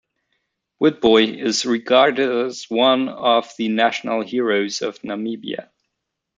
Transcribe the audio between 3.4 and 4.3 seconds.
the national